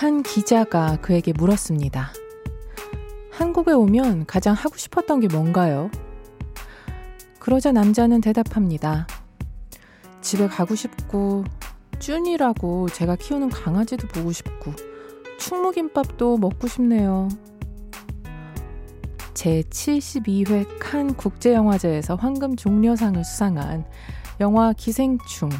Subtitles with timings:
[0.00, 2.10] 한 기자가 그에게 물었습니다.
[3.30, 5.90] 한국에 오면 가장 하고 싶었던 게 뭔가요?
[7.38, 9.06] 그러자 남자는 대답합니다.
[10.22, 11.44] 집에 가고 싶고,
[11.98, 14.72] 쭈이라고 제가 키우는 강아지도 보고 싶고,
[15.38, 17.28] 충무김밥도 먹고 싶네요.
[19.34, 23.84] 제 72회 칸 국제영화제에서 황금 종려상을 수상한
[24.40, 25.50] 영화 기생충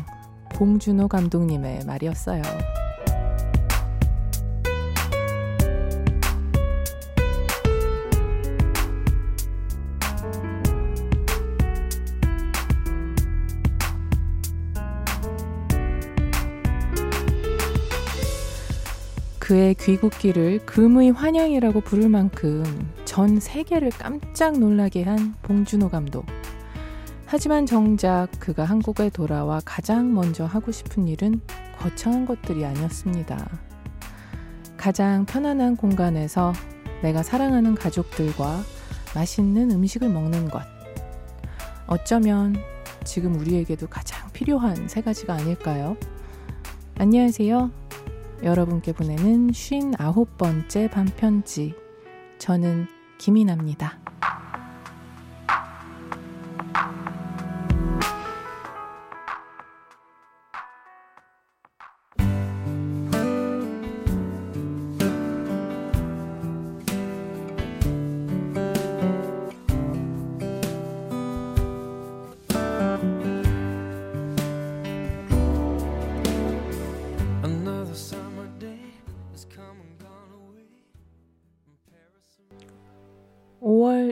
[0.54, 2.41] 봉준호 감독님의 말이었어요.
[19.50, 22.62] 그의 귀국기를 금의 환영이라고 부를 만큼
[23.04, 26.24] 전 세계를 깜짝 놀라게 한 봉준호 감독.
[27.26, 31.40] 하지만 정작 그가 한국에 돌아와 가장 먼저 하고 싶은 일은
[31.80, 33.51] 거창한 것들이 아니었습니다.
[34.76, 36.52] 가장 편안한 공간에서
[37.02, 38.62] 내가 사랑하는 가족들과
[39.16, 40.62] 맛있는 음식을 먹는 것.
[41.88, 42.54] 어쩌면
[43.02, 45.96] 지금 우리에게도 가장 필요한 세 가지가 아닐까요?
[46.98, 47.79] 안녕하세요.
[48.43, 51.74] 여러분께 보내는 59번째 반편지.
[52.38, 52.87] 저는
[53.19, 54.10] 김이나입니다.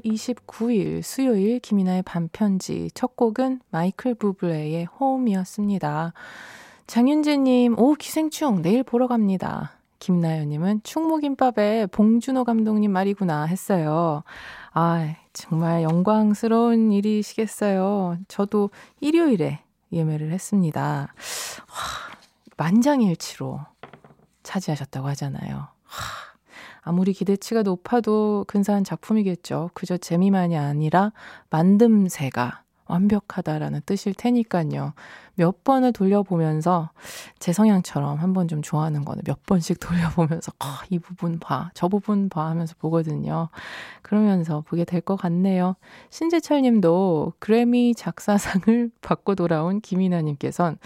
[0.01, 6.13] 29일 수요일 김이나의 반편지 첫 곡은 마이클 부블레의 홈이었습니다.
[6.87, 9.73] 장윤재님, 오, 기생충, 내일 보러 갑니다.
[9.99, 14.23] 김나연님은 충무김밥에 봉준호 감독님 말이구나 했어요.
[14.73, 18.19] 아, 정말 영광스러운 일이시겠어요.
[18.29, 18.71] 저도
[19.01, 19.61] 일요일에
[19.93, 20.81] 예매를 했습니다.
[20.81, 22.17] 와,
[22.57, 23.61] 만장일치로
[24.43, 25.57] 차지하셨다고 하잖아요.
[25.57, 25.69] 와,
[26.89, 29.71] 아무리 기대치가 높아도 근사한 작품이겠죠.
[29.75, 31.13] 그저 재미만이 아니라
[31.51, 34.95] 만듦새가 완벽하다라는 뜻일 테니까요.
[35.35, 36.91] 몇 번을 돌려보면서
[37.39, 41.89] 제 성향처럼 한 번 좀 좋아하는 거는 몇 번씩 돌려보면서 아, 이 부분 봐, 저
[41.89, 43.51] 부분 봐 하면서 보거든요.
[44.01, 45.77] 그러면서 보게 될 것 같네요.
[46.09, 50.79] 신재철 님도 그래미 작사상을 받고 돌아온 김이나 님께선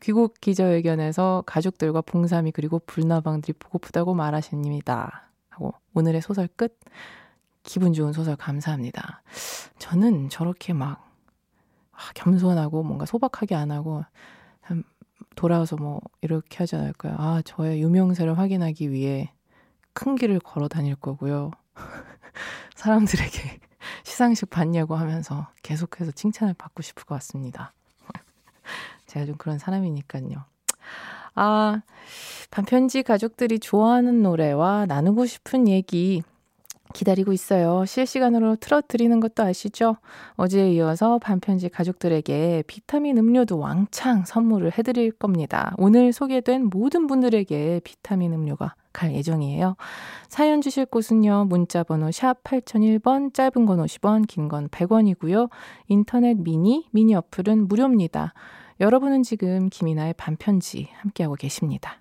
[0.00, 5.27] 귀국 기자회견에서 가족들과 봉삼이 그리고 불나방들이 보고프다고 말하십니다.
[5.58, 6.78] 하고 오늘의 소설 끝.
[7.64, 9.22] 기분 좋은 소설 감사합니다.
[9.78, 11.04] 저는 저렇게 막
[11.90, 14.04] 아, 겸손하고 뭔가 소박하게 안 하고
[15.34, 17.16] 돌아와서 뭐 이렇게 하지 않을까요?
[17.18, 19.32] 아, 저의 유명세를 확인하기 위해
[19.92, 21.50] 큰 길을 걸어 다닐 거고요.
[22.76, 23.60] 사람들에게
[24.04, 27.74] 시상식 받냐고 하면서 계속해서 칭찬을 받고 싶을 것 같습니다.
[29.06, 30.44] 제가 좀 그런 사람이니까요.
[31.40, 31.82] 아,
[32.50, 36.22] 반편지 가족들이 좋아하는 노래와 나누고 싶은 얘기
[36.94, 37.84] 기다리고 있어요.
[37.84, 39.98] 실시간으로 틀어드리는 것도 아시죠?
[40.36, 45.74] 어제에 이어서 반편지 가족들에게 비타민 음료도 왕창 선물을 해드릴 겁니다.
[45.76, 49.76] 오늘 소개된 모든 분들에게 비타민 음료가 갈 예정이에요.
[50.28, 51.44] 사연 주실 곳은요.
[51.50, 55.50] 문자 번호 샵 8001번, 짧은 건 50원, 긴 건 100원이고요.
[55.88, 58.32] 인터넷 미니, 미니 어플은 무료입니다.
[58.80, 62.00] 여러분은 지금 김이나의 반편지 함께하고 계십니다.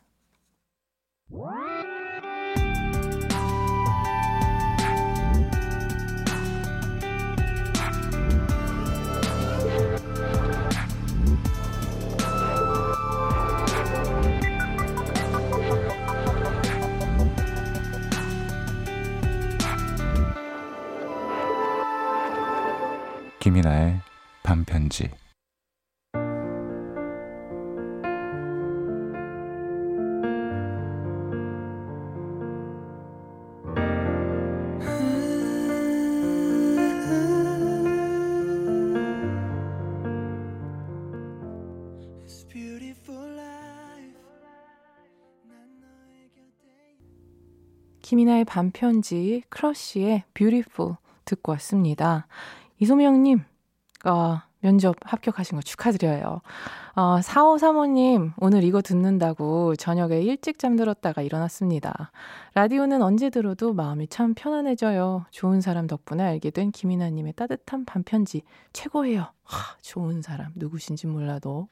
[23.39, 23.99] 김이나의
[24.43, 25.09] 반편지
[48.07, 50.95] 김이나의 반편지 크러쉬의 뷰티풀
[51.25, 52.25] 듣고 왔습니다.
[52.79, 53.43] 이소명님,
[54.05, 56.39] 어, 면접 합격하신 거 축하드려요.
[56.95, 62.11] 어, 4535님, 오늘 이거 듣는다고 저녁에 일찍 잠들었다가 일어났습니다.
[62.53, 65.25] 라디오는 언제 들어도 마음이 참 편안해져요.
[65.31, 69.33] 좋은 사람 덕분에 알게 된 김이나님의 따뜻한 반편지 최고예요.
[69.43, 71.67] 하, 좋은 사람, 누구신지 몰라도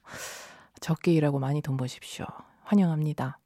[0.81, 2.25] 적게 일하고 많이 돈 버십시오.
[2.63, 3.37] 환영합니다.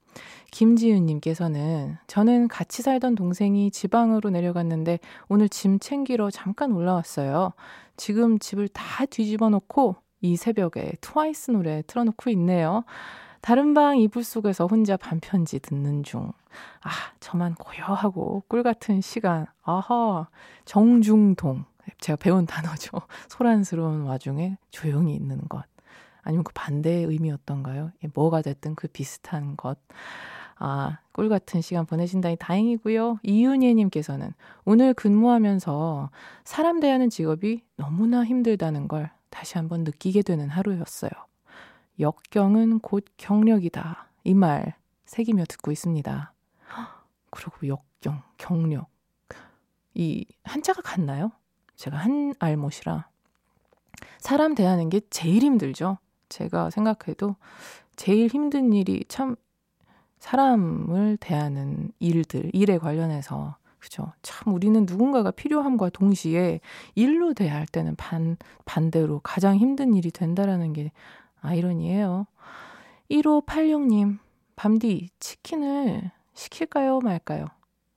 [0.50, 4.98] 김지윤님께서는 저는 같이 살던 동생이 지방으로 내려갔는데
[5.28, 7.52] 오늘 짐 챙기러 잠깐 올라왔어요.
[7.96, 12.84] 지금 집을 다 뒤집어 놓고 이 새벽에 트와이스 노래 틀어놓고 있네요.
[13.40, 16.32] 다른 방 이불 속에서 혼자 반편지 듣는 중.
[16.82, 16.90] 아,
[17.20, 19.46] 저만 고요하고 꿀 같은 시간.
[19.62, 20.28] 아하,
[20.66, 21.64] 정중동.
[22.00, 22.90] 제가 배운 단어죠.
[23.28, 25.64] 소란스러운 와중에 조용히 있는 것.
[26.22, 27.92] 아니면 그 반대의 의미였던가요?
[28.04, 29.78] 예, 뭐가 됐든 그 비슷한 것.
[30.56, 33.20] 아, 꿀 같은 시간 보내신다니 다행이고요.
[33.22, 34.34] 이윤예 님께서는
[34.64, 36.10] 오늘 근무하면서
[36.44, 41.10] 사람 대하는 직업이 너무나 힘들다는 걸 다시 한번 느끼게 되는 하루였어요.
[41.98, 44.06] 역경은 곧 경력이다.
[44.24, 44.74] 이 말
[45.06, 46.32] 새기며 듣고 있습니다.
[47.30, 48.88] 그리고 역경, 경력.
[49.94, 51.32] 이 한자가 같나요?
[51.74, 53.08] 제가 한 알못이라
[54.18, 55.98] 사람 대하는 게 제일 힘들죠.
[56.30, 57.36] 제가 생각해도
[57.96, 59.36] 제일 힘든 일이 참
[60.20, 64.12] 사람을 대하는 일들, 일에 관련해서 그죠.
[64.22, 66.60] 참 우리는 누군가가 필요함과 동시에
[66.94, 68.36] 일로 대할 때는 반
[68.66, 70.92] 반대로 가장 힘든 일이 된다라는 게
[71.40, 72.26] 아이러니예요.
[73.10, 74.18] 1586님,
[74.54, 77.46] 밤디 치킨을 시킬까요, 말까요?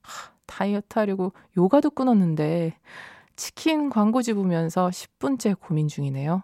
[0.02, 2.78] 하, 다이어트 하려고 요가도 끊었는데
[3.36, 6.44] 치킨 광고지 보면서 10분째 고민 중이네요.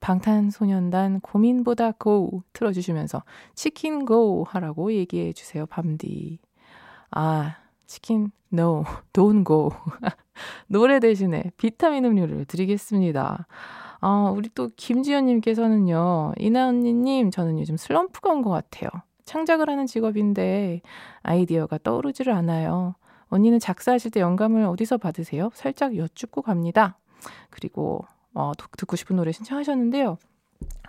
[0.00, 3.22] 방탄소년단 고민보다 고 틀어주시면서
[3.54, 6.38] 치킨 고 하라고 얘기해 주세요, 밤디.
[7.10, 7.56] 아,
[7.86, 9.70] 치킨 no, don't go.
[10.68, 13.46] 노래 대신에 비타민 음료를 드리겠습니다.
[14.00, 18.90] 아, 우리 또 김지연님께서는요, 이나 언니님, 저는 요즘 슬럼프가 온 것 같아요.
[19.24, 20.82] 창작을 하는 직업인데
[21.22, 22.94] 아이디어가 떠오르지를 않아요.
[23.28, 25.50] 언니는 작사하실 때 영감을 어디서 받으세요?
[25.54, 26.98] 살짝 여쭙고 갑니다.
[27.50, 28.04] 그리고
[28.36, 30.18] 어, 듣고 싶은 노래 신청하셨는데요.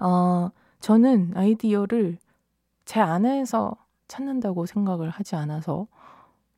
[0.02, 0.50] 어,
[0.82, 2.18] 저는 아이디어를
[2.84, 3.74] 제 안에서
[4.10, 5.88] 찾는다고 생각을 하지 않아서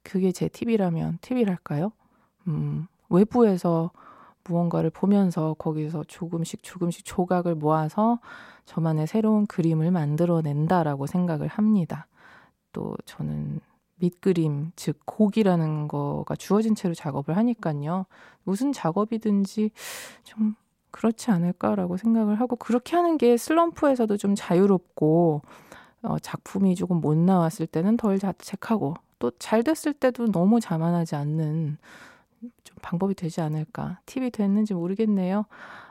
[0.01, 1.91] 그게 제 팁이라면 팁이랄까요?
[2.47, 3.91] 음, 외부에서
[4.43, 8.19] 무언가를 보면서 거기서 조금씩 조금씩 조각을 모아서
[8.65, 12.07] 저만의 새로운 그림을 만들어낸다라고 생각을 합니다.
[12.73, 13.59] 또 저는
[13.97, 18.07] 밑그림, 즉 곡이라는 거가 주어진 채로 작업을 하니까요.
[18.43, 19.69] 무슨 작업이든지
[20.23, 20.55] 좀
[20.91, 25.41] 그렇지 않을까라고 생각을 하고 그렇게 하는 게 슬럼프에서도 좀 자유롭고
[26.03, 31.77] 어, 작품이 조금 못 나왔을 때는 덜 자책하고 또 잘 됐을 때도 너무 자만하지 않는
[32.63, 33.99] 좀 방법이 되지 않을까.
[34.05, 35.45] 팁이 됐는지 모르겠네요.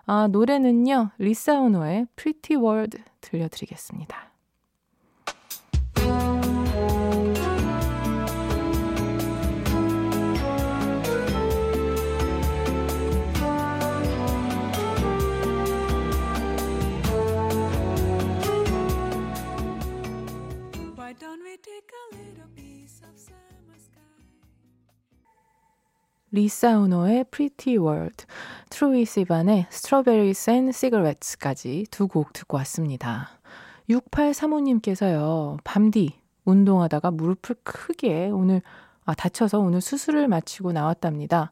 [0.06, 1.10] 아, 노래는요.
[1.18, 4.16] 리사우노의 Pretty World 들려드리겠습니다.
[26.30, 28.26] 리사우노의 Pretty World,
[28.68, 33.30] 트로이 시반의 Strawberries and Cigarettes까지 두 곡 듣고 왔습니다.
[33.88, 38.60] 6835님께서요, 밤디, 운동하다가 무릎을 크게 오늘,
[39.08, 41.50] 아, 다쳐서 오늘 수술을 마치고 나왔답니다.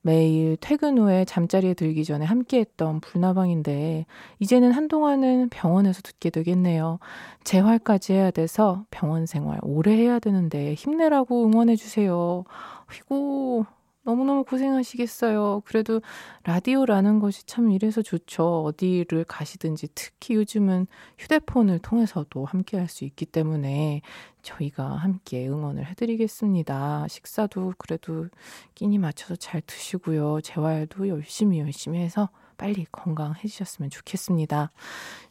[0.00, 4.06] 매일 퇴근 후에 잠자리에 들기 전에 함께 했던 불나방인데,
[4.38, 6.98] 이제는 한동안은 병원에서 듣게 되겠네요.
[7.44, 12.44] 재활까지 해야 돼서 병원 생활 오래 해야 되는데 힘내라고 응원해 주세요.
[12.90, 13.66] 휘고,
[14.06, 15.62] 너무너무 고생하시겠어요.
[15.64, 16.00] 그래도
[16.44, 18.62] 라디오라는 것이 참 이래서 좋죠.
[18.62, 20.86] 어디를 가시든지 특히 요즘은
[21.18, 24.00] 휴대폰을 통해서도 함께 할 수 있기 때문에
[24.42, 27.08] 저희가 함께 응원을 해드리겠습니다.
[27.08, 28.28] 식사도 그래도
[28.76, 30.40] 끼니 맞춰서 잘 드시고요.
[30.40, 34.70] 재활도 열심히 열심히 해서 빨리 건강해지셨으면 좋겠습니다.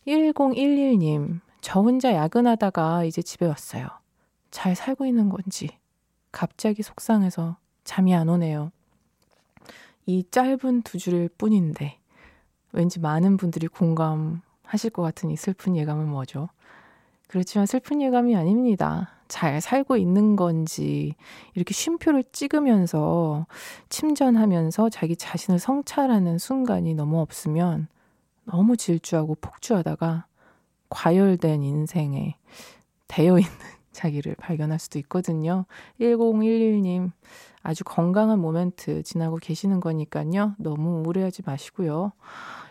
[0.06, 3.88] 1011님, 저 혼자 야근하다가 이제 집에 왔어요.
[4.52, 5.70] 잘 살고 있는 건지
[6.34, 7.56] 갑자기 속상해서
[7.86, 8.72] 잠이 안 오네요.
[10.06, 11.98] 이 짧은 두 줄일 뿐인데
[12.74, 16.50] 왠지 많은 분들이 공감하실 것 같은 이 슬픈 예감은 뭐죠?
[17.28, 19.12] 그렇지만 슬픈 예감이 아닙니다.
[19.28, 21.16] 잘 살고 있는 건지
[21.56, 23.48] 이렇게 쉼표를 찍으면서
[23.90, 27.88] 침전하면서 자기 자신을 성찰하는 순간이 너무 없으면
[28.44, 30.28] 너무 질주하고 폭주하다가
[30.90, 32.36] 과열된 인생에
[33.08, 33.52] 되어 있는
[33.96, 35.66] 자기를 발견할 수도 있거든요.
[36.00, 37.12] 1011님,
[37.64, 40.56] 아주 건강한 모멘트 지나고 계시는 거니까요.
[40.60, 42.12] 너무 우울해하지 마시고요.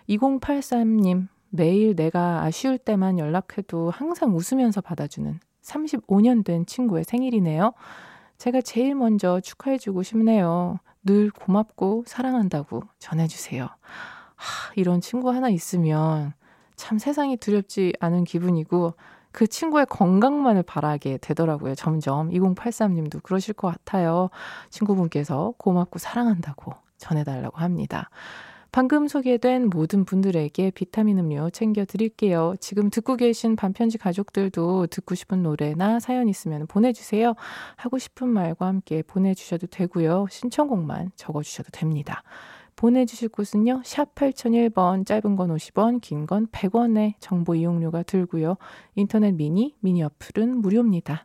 [0.09, 7.73] 2083님, 매일 내가 아쉬울 때만 연락해도 항상 웃으면서 받아주는 35년 된 친구의 생일이네요.
[8.39, 10.79] 제가 제일 먼저 축하해주고 싶네요.
[11.05, 13.65] 늘 고맙고 사랑한다고 전해주세요.
[13.65, 16.33] 하, 이런 친구 하나 있으면
[16.77, 18.95] 참 세상이 두렵지 않은 기분이고
[19.35, 21.75] 그 친구의 건강만을 바라게 되더라고요.
[21.75, 24.31] 점점 2083님도 그러실 것 같아요.
[24.71, 28.11] 친구분께서 고맙고 사랑한다고 전해달라고 합니다.
[28.71, 32.55] 방금 소개된 모든 분들에게 비타민 음료 챙겨드릴게요.
[32.61, 37.35] 지금 듣고 계신 반편지 가족들도 듣고 싶은 노래나 사연 있으면 보내주세요.
[37.75, 40.27] 하고 싶은 말과 함께 보내주셔도 되고요.
[40.31, 42.23] 신청곡만 적어주셔도 됩니다.
[42.85, 43.81] 보내주실 곳은요.
[43.83, 48.59] 샵 8001번, 짧은 건 50원, 긴 건 100원의 정보 이용료가 들고요.
[48.95, 51.25] 인터넷 미니, 미니 어플은 무료입니다.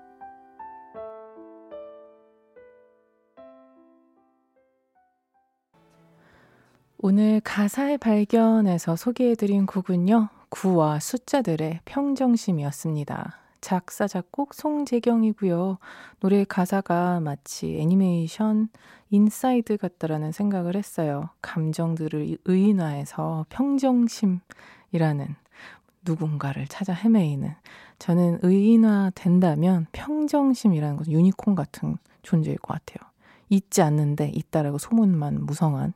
[7.03, 10.29] 오늘 가사의 발견에서 소개해드린 곡은요.
[10.49, 13.39] 구와 숫자들의 평정심이었습니다.
[13.59, 15.79] 작사, 작곡 송재경이고요.
[16.19, 18.69] 노래 가사가 마치 애니메이션
[19.09, 21.29] 인사이드 같다라는 생각을 했어요.
[21.41, 24.39] 감정들을 의인화해서 평정심이라는
[26.05, 27.51] 누군가를 찾아 헤매이는
[27.97, 33.09] 저는 의인화 된다면 평정심이라는 것은 유니콘 같은 존재일 것 같아요.
[33.49, 35.93] 있지 않는데 있다라고 소문만 무성한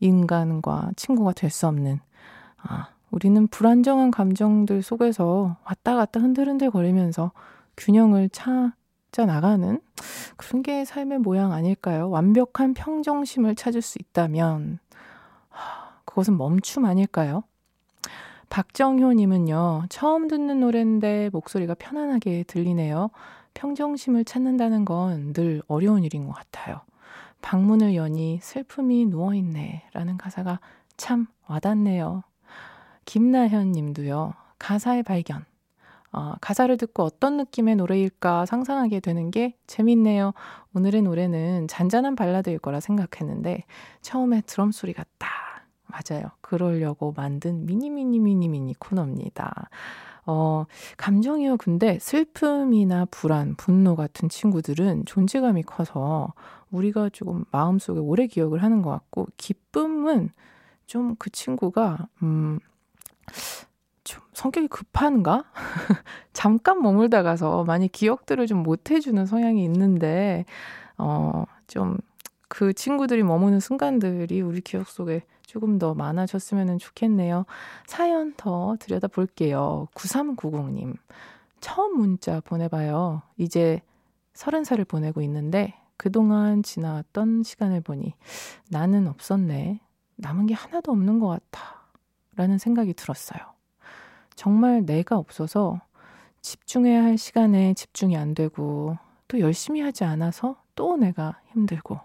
[0.00, 2.00] 인간과 친구가 될 수 없는
[2.62, 7.32] 아, 우리는 불안정한 감정들 속에서 왔다 갔다 흔들흔들 거리면서
[7.76, 9.80] 균형을 찾아 나가는
[10.36, 12.08] 그런 게 삶의 모양 아닐까요?
[12.10, 14.78] 완벽한 평정심을 찾을 수 있다면
[16.04, 17.42] 그것은 멈춤 아닐까요?
[18.48, 23.10] 박정효님은요, 처음 듣는 노래인데 목소리가 편안하게 들리네요.
[23.54, 26.80] 평정심을 찾는다는 건 늘 어려운 일인 것 같아요.
[27.42, 29.84] 방문을 여니 슬픔이 누워있네.
[29.92, 30.60] 라는 가사가
[30.96, 32.22] 참 와닿네요.
[33.04, 35.44] 김나현 님도요, 가사의 발견.
[36.12, 40.32] 어, 가사를 듣고 어떤 느낌의 노래일까 상상하게 되는 게 재밌네요.
[40.74, 43.64] 오늘의 노래는 잔잔한 발라드일 거라 생각했는데,
[44.02, 45.28] 처음에 드럼 소리 같다.
[45.86, 46.30] 맞아요.
[46.40, 49.70] 그러려고 만든 미니미니 미니미니 코너입니다.
[50.26, 50.66] 어,
[50.96, 51.56] 감정이요.
[51.56, 56.34] 근데 슬픔이나 불안, 분노 같은 친구들은 존재감이 커서
[56.70, 60.30] 우리가 조금 마음속에 오래 기억을 하는 것 같고, 기쁨은
[60.86, 62.58] 좀 그 친구가, 음,
[64.04, 65.44] 좀 성격이 급한가?
[66.32, 70.44] 잠깐 머물다 가서 많이 기억들을 좀 못 해주는 성향이 있는데,
[70.98, 71.98] 어, 좀
[72.50, 77.46] 그 친구들이 머무는 순간들이 우리 기억 속에 조금 더 많아졌으면 좋겠네요.
[77.86, 79.86] 사연 더 들여다 볼게요.
[79.94, 80.96] 9390님.
[81.60, 83.22] 처음 문자 보내봐요.
[83.38, 83.82] 이제
[84.34, 88.14] 30살을 보내고 있는데, 그동안 지나왔던 시간을 보니
[88.70, 89.80] 나는 없었네.
[90.16, 91.90] 남은 게 하나도 없는 것 같아.
[92.36, 93.42] 라는 생각이 들었어요.
[94.34, 95.78] 정말 내가 없어서
[96.40, 98.96] 집중해야 할 시간에 집중이 안 되고
[99.28, 102.00] 또 열심히 하지 않아서 또 내가 힘들고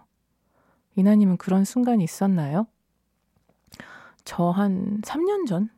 [0.96, 2.66] 이나님은 그런 순간이 있었나요?
[4.26, 5.70] 저 한 3년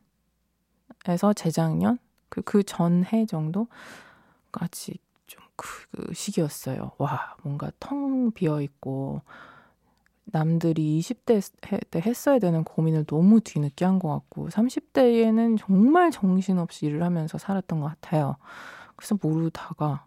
[1.04, 1.98] 전에서 재작년
[2.28, 4.98] 그, 그 전해 정도까지
[5.58, 6.92] 그 시기였어요.
[6.98, 9.22] 와, 뭔가 텅 비어 있고
[10.24, 11.40] 남들이 20대
[11.90, 17.80] 때 했어야 되는 고민을 너무 뒤늦게 한 것 같고 30대에는 정말 정신없이 일을 하면서 살았던
[17.80, 18.36] 것 같아요.
[18.96, 20.06] 그래서 모르다가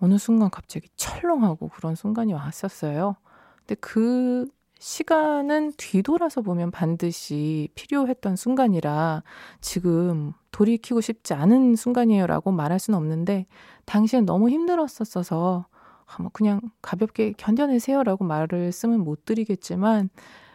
[0.00, 3.16] 어느 순간 갑자기 철렁하고 그런 순간이 왔었어요.
[3.60, 4.46] 근데 그
[4.80, 9.22] 시간은 뒤돌아서 보면 반드시 필요했던 순간이라
[9.60, 13.46] 지금 돌이키고 싶지 않은 순간이에요라고 말할 수는 없는데
[13.84, 15.66] 당시엔 너무 힘들었었어서
[16.06, 20.08] 아, 뭐 그냥 가볍게 견뎌내세요라고 말을 쓰면 못 드리겠지만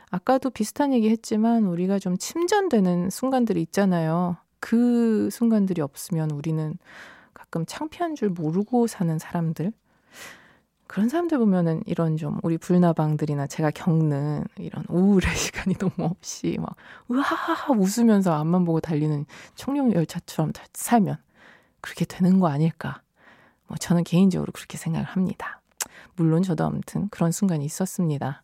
[0.10, 4.38] 아까도 비슷한 얘기 했지만 우리가 좀 침전되는 순간들이 있잖아요.
[4.60, 6.77] 그 순간들이 없으면 우리는
[7.36, 9.72] 가끔 창피한 줄 모르고 사는 사람들.
[10.88, 16.75] 그런 사람들 보면은 이런 좀 우리 불나방들이나 제가 겪는 이런 우울의 시간이 너무 없이 막
[17.12, 19.25] 으하하하 웃으면서 앞만 보고 달리는
[19.56, 21.18] 청룡 열차처럼 살면
[21.82, 23.01] 그렇게 되는 거 아닐까
[23.68, 25.62] 뭐 저는 개인적으로 그렇게 생각을 합니다.
[26.15, 28.44] 물론 저도 아무튼 그런 순간이 있었습니다.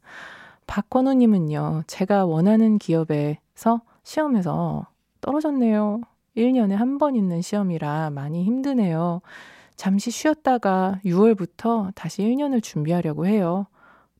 [0.67, 4.87] 박건우 님은요, 제가 원하는 기업에서 시험에서
[5.21, 6.01] 떨어졌네요.
[6.35, 9.21] 1년에 한 번 있는 시험이라 많이 힘드네요.
[9.81, 13.65] 잠시 쉬었다가 6월부터 다시 1년을 준비하려고 해요.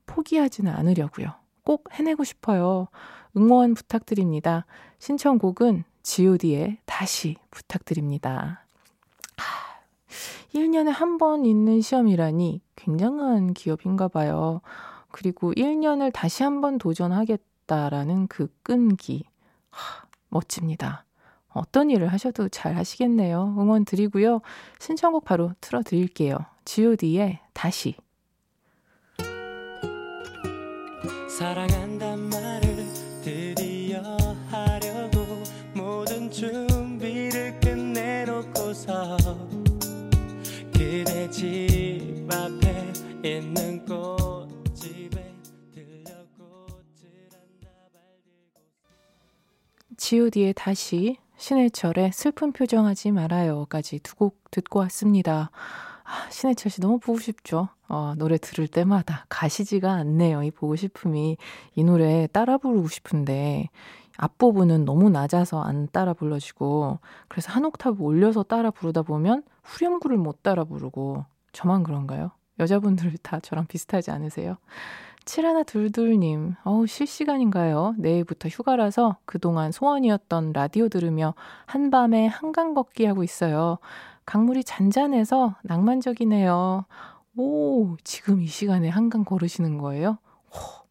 [0.08, 1.36] 포기하지는 않으려고요.
[1.64, 2.88] 꼭 해내고 싶어요.
[3.38, 4.66] 응원 부탁드립니다.
[4.98, 8.66] 신청곡은 god의 다시 부탁드립니다.
[10.56, 14.62] 1년에 한 번 있는 시험이라니 굉장한 기업인가 봐요.
[15.12, 19.26] 그리고 1년을 다시 한 번 도전하겠다라는 그 끈기.
[19.70, 21.06] 하, 멋집니다.
[21.54, 23.56] 어떤 일을 하셔도 잘 하시겠네요.
[23.58, 24.42] 응원 드리고요.
[24.80, 26.38] 신청곡 바로 틀어드릴게요.
[26.66, 27.96] god의 다시.
[31.30, 32.86] 사랑한단 말을
[33.24, 34.02] 드디어
[34.50, 35.44] 하려고
[35.76, 39.18] 모든 준비를 끝내놓고서
[40.72, 42.94] 그대 집 앞에
[43.28, 45.34] 있는 꽃집에
[45.74, 55.50] 들려 꽃을 한 다발 들고 god의 다시 신해철의 슬픈 표정하지 말아요까지 두 곡 듣고 왔습니다.
[56.04, 57.70] 아, 신해철 씨 너무 보고 싶죠?
[57.88, 60.44] 어, 노래 들을 때마다 가시지가 않네요.
[60.44, 61.38] 이 보고 싶음이.
[61.74, 63.70] 이 노래 따라 부르고 싶은데
[64.18, 70.44] 앞부분은 너무 낮아서 안 따라 불러지고 그래서 한 옥타브 올려서 따라 부르다 보면 후렴구를 못
[70.44, 72.32] 따라 부르고 저만 그런가요?
[72.60, 74.58] 여자분들 다 저랑 비슷하지 않으세요?
[75.26, 77.96] 칠하나둘둘님, 어우, 실시간인가요?
[77.98, 81.36] 내일부터 휴가라서 그동안 소원이었던 라디오 들으며
[81.66, 83.78] 한밤에 한강 걷기 하고 있어요.
[84.26, 86.86] 강물이 잔잔해서 낭만적이네요.
[87.38, 90.18] 오, 지금 이 시간에 한강 걸으시는 거예요?
[90.52, 90.86] 호,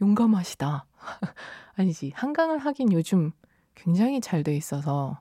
[0.00, 0.86] 용감하시다.
[1.76, 3.32] 아니지, 한강을 하긴 요즘
[3.74, 5.20] 굉장히 잘 돼 있어서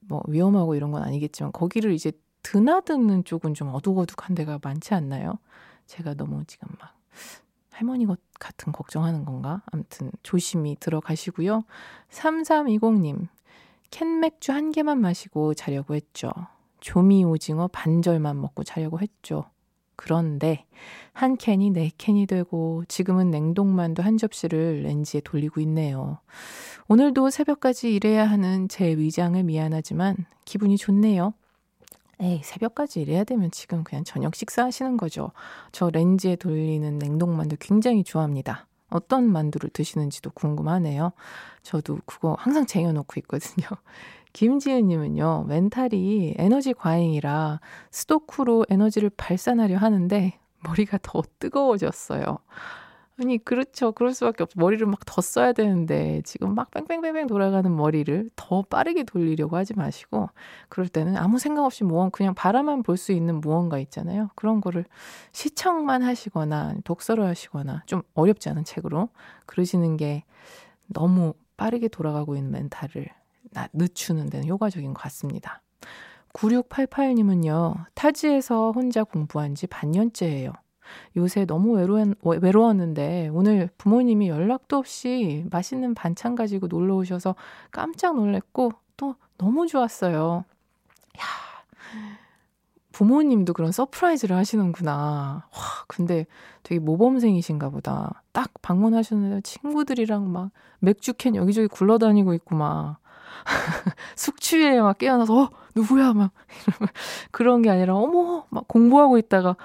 [0.00, 5.38] 뭐 위험하고 이런 건 아니겠지만 거기를 이제 드나드는 쪽은 좀 어둑어둑한 데가 많지 않나요?
[5.86, 6.94] 제가 너무 지금 막
[7.76, 9.62] 할머니 것 같은 걱정하는 건가?
[9.70, 11.64] 아무튼 조심히 들어가시고요.
[12.10, 13.28] 3320님,
[13.90, 16.30] 캔 맥주 한 개만 마시고 자려고 했죠.
[16.80, 19.44] 조미 오징어 반절만 먹고 자려고 했죠.
[19.94, 20.64] 그런데
[21.12, 26.18] 한 캔이 네 캔이 되고 지금은 냉동만두 한 접시를 렌즈에 돌리고 있네요.
[26.88, 31.34] 오늘도 새벽까지 일해야 하는 제 위장을 미안하지만 기분이 좋네요.
[32.20, 35.32] 에이, 새벽까지 일해야 되면 지금 그냥 저녁 식사하시는 거죠.
[35.72, 38.66] 저 렌즈에 돌리는 냉동만두 굉장히 좋아합니다.
[38.88, 41.12] 어떤 만두를 드시는지도 궁금하네요.
[41.62, 43.66] 저도 그거 항상 쟁여놓고 있거든요.
[44.32, 52.38] 김지은님은요, 멘탈이 에너지 과잉이라 스토크로 에너지를 발산하려 하는데 머리가 더 뜨거워졌어요.
[53.18, 53.92] 아니, 그렇죠.
[53.92, 54.60] 그럴 수밖에 없죠.
[54.60, 60.28] 머리를 막 더 써야 되는데, 지금 막 뺑뺑뺑뺑 돌아가는 머리를 더 빠르게 돌리려고 하지 마시고,
[60.68, 64.28] 그럴 때는 아무 생각 없이 무언, 그냥 바라만 볼 수 있는 무언가 있잖아요.
[64.34, 64.84] 그런 거를
[65.32, 69.08] 시청만 하시거나, 독서를 하시거나, 좀 어렵지 않은 책으로,
[69.46, 70.24] 그러시는 게
[70.86, 73.06] 너무 빠르게 돌아가고 있는 멘탈을
[73.72, 75.62] 늦추는 데는 효과적인 것 같습니다.
[76.34, 80.52] 9688님은요, 타지에서 혼자 공부한 지 반년째예요.
[81.16, 87.34] 요새 너무 외로웠, 외로웠는데 오늘 부모님이 연락도 없이 맛있는 반찬 가지고 놀러 오셔서
[87.70, 90.44] 깜짝 놀랐고 또 너무 좋았어요.
[91.18, 91.22] 야,
[92.92, 94.92] 부모님도 그런 surprise를 하시는구나.
[95.52, 96.26] 와, 근데
[96.62, 98.22] 되게 모범생이신가 보다.
[98.32, 102.98] 딱 방문하셨는데 친구들이랑 막 맥주캔 여기저기 굴러다니고 있고 막
[104.16, 106.32] 숙취에 막 깨어나서 어, 누구야 막
[107.30, 109.56] 그런 게 아니라 어머 막 공부하고 있다가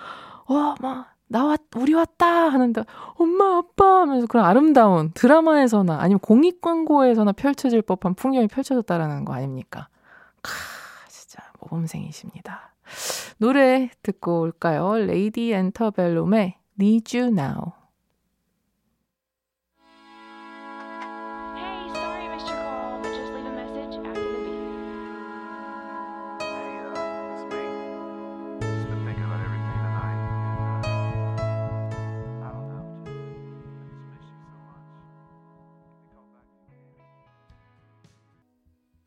[0.48, 2.28] 어 막 나왔, 우리 왔다!
[2.50, 2.84] 하는데,
[3.16, 4.02] 엄마, 아빠!
[4.02, 9.88] 하면서 그런 아름다운 드라마에서나 아니면 공익 광고에서나 펼쳐질 법한 풍경이 펼쳐졌다라는 거 아닙니까?
[10.42, 10.52] 카,
[11.08, 12.74] 진짜 모범생이십니다.
[13.38, 14.98] 노래 듣고 올까요?
[14.98, 17.81] 레이디 엔터벨룸의 Need You Now.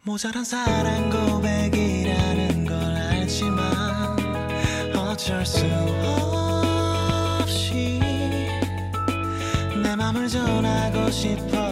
[0.06, 3.64] 모자란 사랑 고백이라는 걸 알지만
[4.94, 5.64] 어쩔 수
[7.40, 7.98] 없이
[9.82, 11.63] 내 맘을 전하고 싶어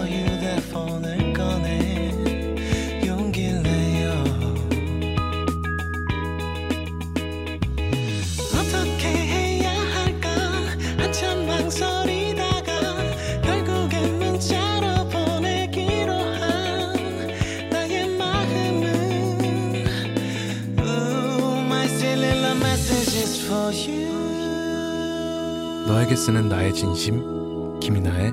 [26.25, 28.31] 쓰는 나의 진심 김이나의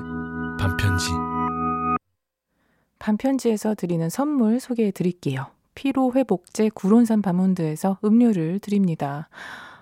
[0.60, 1.10] 반편지
[3.00, 5.46] 반편지에서 드리는 선물 소개해 드릴게요.
[5.74, 9.28] 피로회복제 구론산 바몬드에서 음료를 드립니다.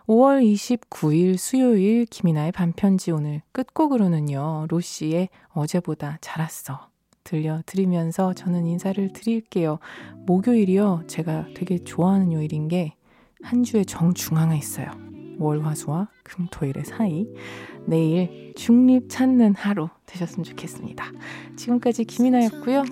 [0.07, 4.69] 5월 29일 수요일 김이나의 반편지 오늘 끝곡으로는요.
[4.71, 6.89] 로시의 어제보다 자랐어
[7.25, 9.81] 들려드리면서 저는 인사를 드릴게요.
[10.25, 11.03] 목요일이요.
[11.09, 12.95] 제가 되게 좋아하는 요일인 게
[13.43, 14.91] 한 주의 정중앙에 있어요.
[15.39, 17.27] 월화수와 금토일의 사이.
[17.89, 21.11] 내일 중립 찾는 하루 되셨으면 좋겠습니다.
[21.57, 22.85] 지금까지 김이나였고요.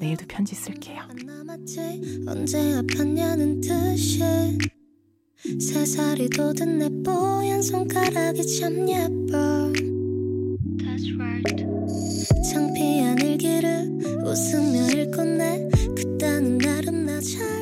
[0.00, 1.02] 내일도 편지 쓸게요.
[2.26, 4.20] 언제 아팠냐는 듯이
[5.60, 9.72] 세 살이 돋은 내 뽀얀 손가락이 참 예뻐
[10.78, 11.66] That's right
[12.50, 13.88] 창피한 일기를
[14.24, 17.59] 웃으며 읽고 내 그때는 나름 나잘